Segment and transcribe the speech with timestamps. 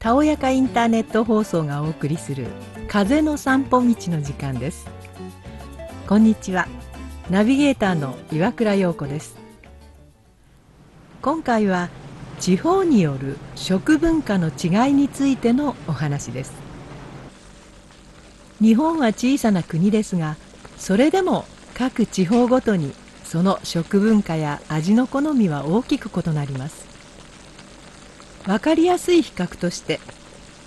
[0.00, 2.46] たおやかインターネット放送がお送りする
[2.88, 4.88] 風の散歩道の時間です。
[6.08, 6.68] こんにちは。
[7.28, 9.36] ナビゲーターの岩倉陽子です。
[11.20, 11.90] 今回は
[12.38, 16.54] 地方による食文化の違いについてのお話です。
[18.58, 20.38] 日本は小さな国ですが
[20.78, 21.44] それでも
[21.74, 26.89] 各地方ごとにその食文化や味の好みは大きく異なります。
[28.44, 30.00] 分かりやすい比較として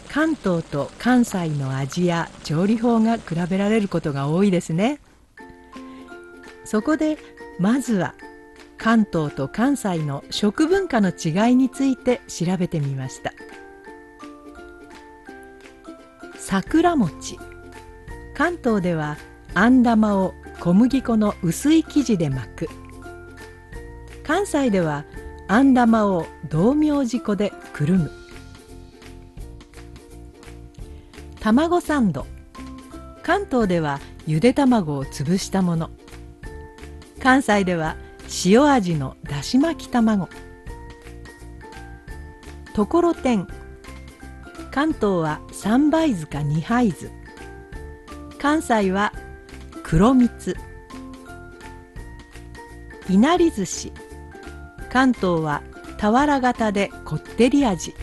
[0.09, 4.99] 関東と関西の味や調理法が比べられることが多いですね。
[6.65, 7.17] そこで
[7.59, 8.13] まずは
[8.77, 13.33] 関東と関西の食文化の違いについて調べてみました。
[16.37, 17.39] 桜餅。
[18.35, 19.17] 関東では
[19.55, 22.69] あん玉を小麦粉の薄い生地で巻く。
[24.23, 25.05] 関西では
[25.47, 28.11] あん玉を道明寺粉でくるむ。
[31.39, 32.27] 卵サンド。
[33.23, 35.89] 関東ではゆで卵を潰したもの。
[37.21, 37.97] 関西では
[38.45, 40.29] 塩味のだし巻き卵。
[42.75, 43.47] ところてん。
[44.71, 47.09] 関東は三杯酢か二杯酢。
[48.37, 49.13] 関西は
[49.81, 50.55] 黒蜜。
[53.09, 53.91] いなり寿司。
[54.91, 55.63] 関東は
[56.03, 57.95] 俵型でこってり味。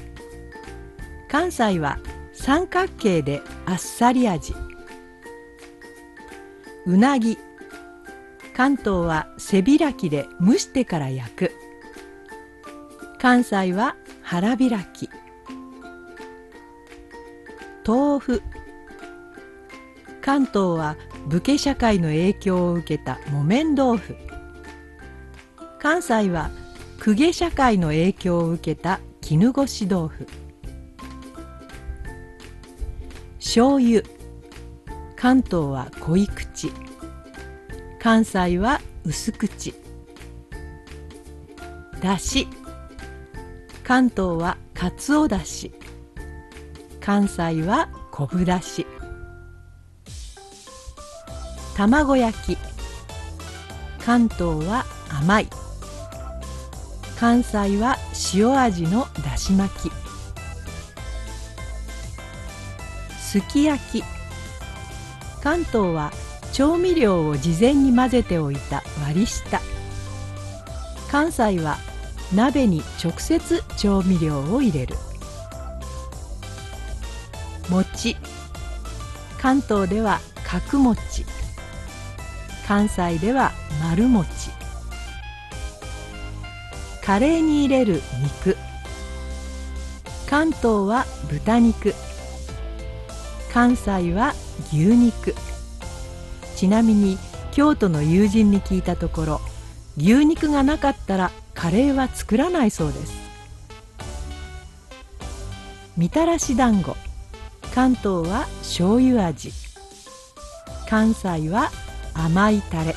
[1.29, 1.99] 関西は
[2.33, 4.55] 三角形であっさり味。
[6.87, 7.37] うなぎ。
[8.57, 11.53] 関東は背開きで蒸してから焼く。
[13.19, 15.11] 関西は腹開き。
[17.87, 18.43] 豆腐。
[20.23, 24.17] 関東は武家社会の影響を受けた木綿豆腐。
[25.79, 26.51] 関西は
[27.03, 30.27] 公家社会の影響を受けた絹ごし豆腐。
[33.39, 34.03] 醤油。
[35.17, 36.71] 関東は濃い口。
[37.99, 39.75] 関西は薄口。
[42.03, 42.47] だし。
[43.83, 45.73] 関東はかつおだし。
[47.01, 48.87] 関西は昆布だし。
[51.75, 52.59] 卵焼き。
[54.05, 55.70] 関東は甘い。
[57.21, 57.99] 関西は
[58.33, 59.93] 塩味のだし巻き。
[63.19, 64.03] すき焼き。
[65.43, 66.13] 関東は
[66.55, 69.61] 調味料を事前に混ぜておいた割り下。
[71.11, 71.77] 関西は
[72.35, 74.95] 鍋に直接調味料を入れる。
[77.69, 78.17] 餅。
[79.39, 81.27] 関東では角餅。
[82.67, 84.60] 関西では丸餅。
[87.11, 88.57] カレーに入れる肉。
[90.29, 91.93] 関東は豚肉。
[93.53, 94.33] 関西は
[94.69, 95.35] 牛肉。
[96.55, 97.19] ちなみに
[97.51, 99.41] 京都の友人に聞いたところ
[99.97, 103.13] 牛肉がなかったらカレーは作らないそうです。
[105.97, 106.95] みたらし団子。
[107.75, 109.51] 関東は醤油味。
[110.89, 111.73] 関西は
[112.15, 112.95] 甘いタレ。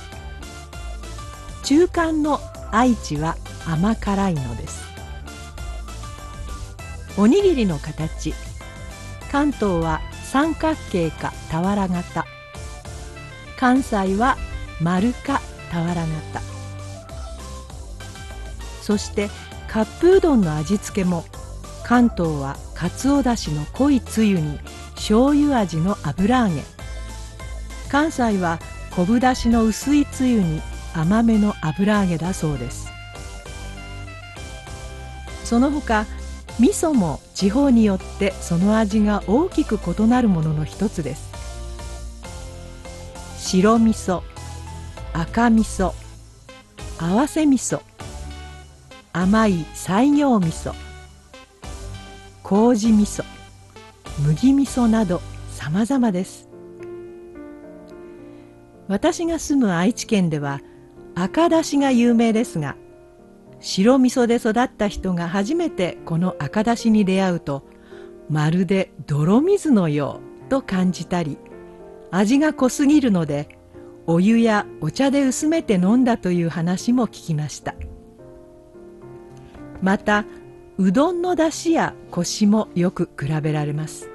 [1.64, 2.40] 中間の
[2.72, 4.84] 愛知は甘辛いのです。
[7.18, 8.34] おにぎりの形。
[9.32, 12.26] 関東は三角形か俵型
[13.60, 14.38] 関西は
[14.80, 15.42] 丸か
[15.72, 16.42] 俵型
[18.82, 19.30] そして
[19.68, 21.26] カップうどんの味付けも
[21.84, 24.60] 関東はかつおだしの濃いつゆに
[24.94, 26.62] 醤油味の油揚げ。
[27.90, 28.60] 関西は
[28.96, 30.62] 昆布だしの薄いつゆに
[30.94, 32.93] 甘めの油揚げだそうです。
[35.54, 36.08] その他
[36.60, 41.30] 味噌も地方によってその味が大きく異なるものの一つです。
[43.38, 44.24] 白味噌
[45.14, 45.94] 赤味噌
[46.98, 47.82] 合わせ味噌
[49.14, 50.74] 甘い西行味噌
[52.42, 53.24] 麹味噌
[54.26, 56.50] 麦味噌など様々です。
[58.88, 60.62] 私が住む愛知県では
[61.14, 62.76] 赤だしが有名ですが
[63.64, 67.64] 白味噌で育った人が初めてこの赤だしに出会うと
[68.30, 71.38] まるで泥水のようと感じたり
[72.12, 73.58] 味が濃すぎるので
[74.06, 77.74] お湯やお茶で薄めて飲んだという話も聞きました。
[79.82, 80.26] また
[80.78, 84.10] うどんのだしやコシもよく比べられます。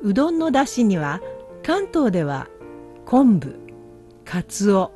[0.00, 1.20] うどんのだしには
[1.64, 2.46] 関東では
[3.04, 3.58] 昆布
[4.24, 4.92] かつお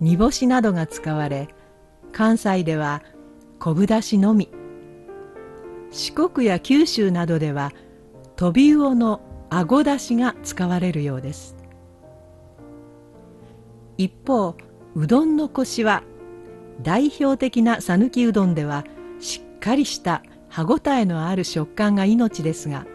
[0.00, 1.48] 煮干しなどが使われ
[2.12, 3.02] 関西では
[3.58, 4.50] 昆布だしのみ。
[5.90, 7.72] 四国や九州などでは
[8.36, 11.56] トビウオのあごだしが使われるようです。
[13.96, 14.56] 一方
[14.94, 16.02] うどんのコシは
[16.82, 18.84] 代表的な讃岐うどんでは
[19.20, 22.86] しっかりした歯ごたえのある食感が命ですが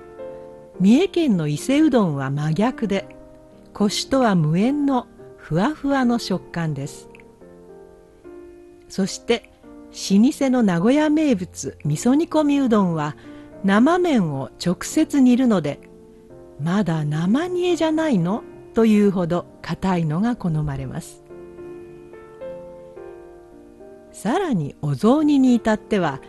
[0.80, 3.07] 三重県の伊勢うどんは真逆で
[3.74, 5.07] コシとは無縁の
[5.41, 7.09] ふわふわの食感です。
[8.88, 9.51] そして
[9.89, 13.17] 老舗の名古屋名物味噌煮込みうどんは
[13.65, 15.79] 生麺を直接煮るので
[16.61, 18.43] まだ生煮えじゃないの？
[18.73, 21.23] というほど硬いのが好まれます。
[24.13, 26.21] さらにお雑煮に至っては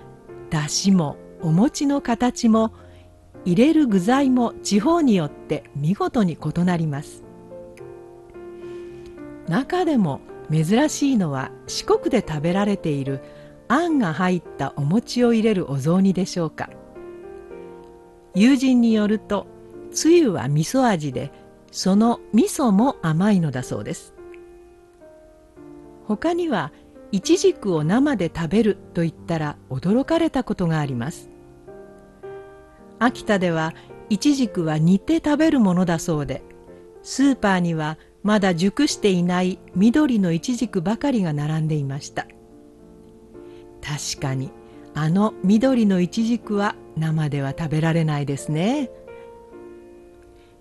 [0.51, 2.73] だしもお餅の形も
[3.45, 7.25] 入れる具材も地方によって見事に異なります。
[9.53, 13.21] 中でも珍しいのは四国で食べられている
[13.69, 16.71] あんが入ったお餅を入れるお雑煮でしょうか。
[18.35, 19.47] 友人によると
[19.91, 21.31] つゆは味噌味で
[21.71, 24.15] その味噌も甘いのだそうです。
[26.07, 26.73] 他には
[27.11, 31.29] いちじくを生で食べると言ったら驚かれたことがあります。
[32.99, 33.75] 秋田では
[34.09, 36.43] いちじくは煮て食べるものだそうで
[37.03, 42.27] スーパーにはまだ熟していない緑のいちじくばかりが並んでいました。
[43.81, 44.51] 確かに
[44.95, 48.91] あの緑のいちじくは生では食べられないですね。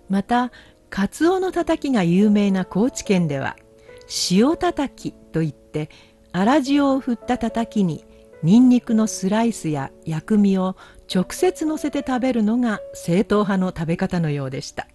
[0.08, 0.50] また
[0.90, 3.56] カツオのたたきが有名な高知県では
[4.30, 5.88] 塩たたきといって
[6.34, 8.04] 粗塩を振ったたたきに
[8.42, 10.76] ニンニクのスライスや薬味を
[11.12, 14.88] 直接乗せて食べるのが正統派の食べ方のようでした。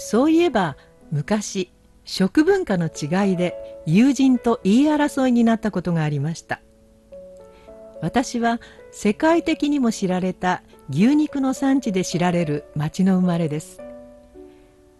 [0.00, 0.76] そういえば
[1.12, 1.70] 昔
[2.04, 6.60] 食文化の違いで友人と言い争いになったことがありました。
[8.02, 8.60] 私は
[8.90, 13.80] 世界的にも知られた牛肉の産地で知られる町の生まれです。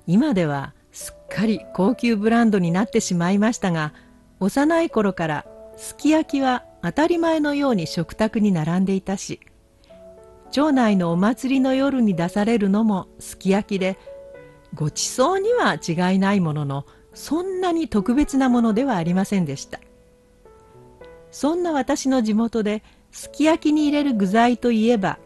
[0.06, 3.94] 今ではすっかり高級ブランドになってしまいましたが
[4.40, 5.46] 幼い頃から
[5.76, 9.40] すき焼きは当たり前のように食卓に並んでいたし
[10.50, 13.98] 町内のお祭りの夜に出されるのもすき焼きで
[14.74, 19.80] ごちそうには違いないもののそんなに特別なものではありませんでした。
[21.30, 22.82] そんな私の地元で
[23.12, 25.18] すき焼きに入れる具材といえば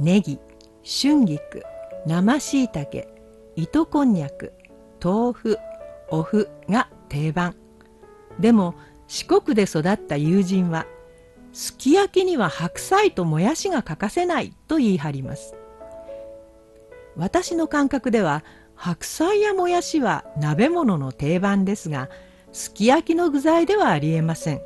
[0.00, 0.38] ネギ
[0.84, 1.62] 春菊
[2.06, 3.08] 生しいたけ
[3.56, 4.52] 糸こんにゃく
[5.02, 5.58] 豆腐
[6.10, 7.54] お麩が定番。
[8.38, 8.74] でも
[9.06, 10.86] 四国で育った友人は
[11.52, 15.54] すき焼きには白菜ともやしが欠かせないと言い張ります。
[17.16, 18.42] 私の感覚では
[18.76, 22.08] 白菜やもやしは鍋物の定番ですが
[22.52, 24.60] すき焼きの具材ではありえません。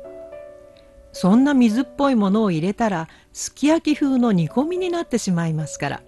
[1.11, 6.01] そんな水っぽいものを入れたらすき焼き風の煮込みになってしまいますから。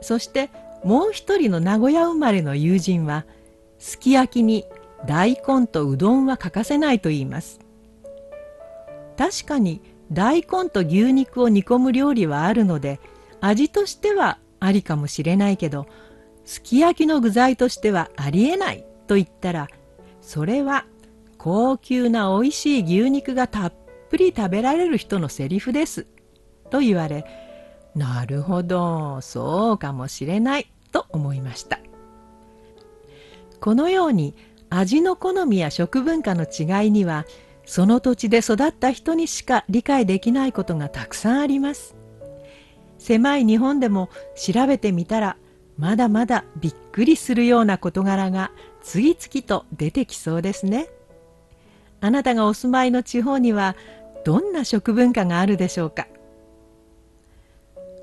[0.00, 0.50] そして
[0.84, 3.26] もう一人の名古屋生まれの友人は
[3.78, 4.64] すき焼きに
[5.06, 7.60] 大根とうどんは欠かせないと言います。
[9.18, 9.82] 確かに
[10.12, 13.00] 大根と牛肉を煮込む料理はあるので
[13.40, 15.86] 味としてはありかもしれないけど
[16.44, 19.68] すき焼きの具材としてはありえないと言ったら
[20.20, 20.86] それは
[21.38, 23.72] 高級な美味しい牛肉がたっ
[24.10, 26.06] ぷり食べられる人のセリフです
[26.70, 27.24] と言われ
[27.94, 31.80] なるほどそうかもしれないと思いました。
[33.60, 34.34] このように
[34.70, 37.26] 味の好みや食文化の違いには
[37.66, 41.99] その土地で育った人にしか理解できないことがたくさんあります。
[43.00, 45.36] 狭い日本でも調べてみたら
[45.78, 48.52] まだまだびっくりするような事柄が
[48.82, 50.88] 次々と出てきそうですね。
[52.02, 53.74] あなたがお住まいの地方には
[54.24, 56.06] どんな食文化があるでしょうか。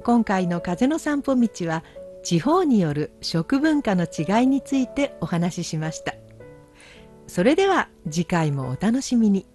[0.04, 1.84] 今回の風の散歩道は
[2.24, 6.16] 地方による食文化の違いについてお話ししました。
[7.28, 9.46] それでは次回もお楽しみに。